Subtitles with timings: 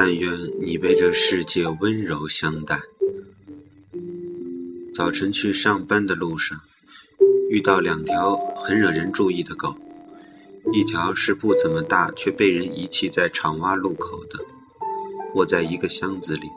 [0.00, 2.78] 但愿你被这世界温柔相待。
[4.94, 6.60] 早晨去上班的路上，
[7.50, 9.74] 遇到两条很惹人注意的狗，
[10.72, 14.38] 一条是不怎么大，却被人遗弃在厂洼路口的，
[15.34, 16.48] 卧在一个箱子里，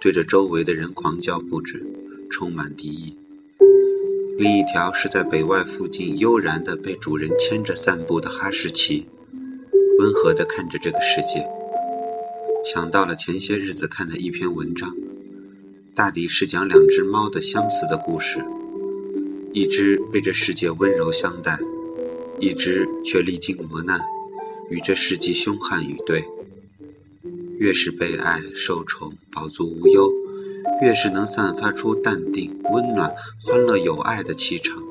[0.00, 1.84] 对着周围的人狂叫不止，
[2.30, 3.16] 充满敌意；
[4.38, 9.08] 另一条是在北外附近悠然地被主人牵着散步的哈士奇，
[9.98, 11.55] 温和地看着这个世界。
[12.66, 14.92] 想到了前些日子看的一篇文章，
[15.94, 18.44] 大抵是讲两只猫的相似的故事。
[19.52, 21.60] 一只被这世界温柔相待，
[22.40, 24.00] 一只却历经磨难，
[24.68, 26.24] 与这世纪凶悍与对。
[27.56, 30.12] 越是被爱、受宠、饱足无忧，
[30.82, 34.82] 越是能散发出淡定、温暖、欢乐、有爱的气场。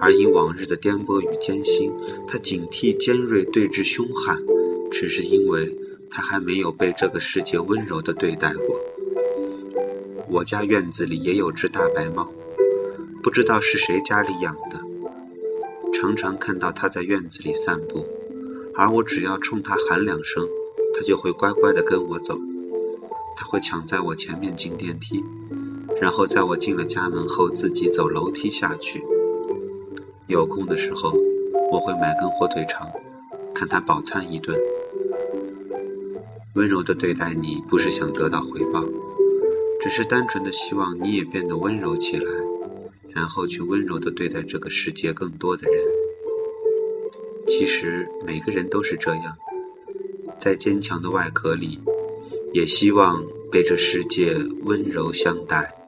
[0.00, 1.92] 而因往日的颠簸与艰辛，
[2.26, 4.36] 他警惕、尖锐、对峙凶悍，
[4.90, 5.72] 只是因为。
[6.10, 8.80] 他还没有被这个世界温柔地对待过。
[10.28, 12.28] 我家院子里也有只大白猫，
[13.22, 14.80] 不知道是谁家里养的。
[15.92, 18.06] 常常看到它在院子里散步，
[18.74, 20.48] 而我只要冲它喊两声，
[20.94, 22.38] 它就会乖乖地跟我走。
[23.36, 25.24] 它会抢在我前面进电梯，
[26.00, 29.02] 然后在我进了家门后自己走楼梯下去。
[30.26, 31.12] 有空的时候，
[31.72, 32.88] 我会买根火腿肠，
[33.54, 34.56] 看它饱餐一顿。
[36.54, 38.84] 温柔的对待你，不是想得到回报，
[39.80, 42.32] 只是单纯的希望你也变得温柔起来，
[43.14, 45.84] 然后去温柔的对待这个世界更多的人。
[47.46, 49.36] 其实每个人都是这样，
[50.38, 51.80] 在坚强的外壳里，
[52.52, 55.79] 也希望被这世界温柔相待。